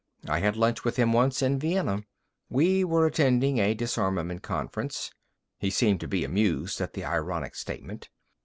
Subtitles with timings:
[0.27, 2.01] "I had lunch with him once in Vienna.
[2.49, 5.11] We were attending a disarmament conference."
[5.59, 8.09] He seemed to be amused at the ironic statement.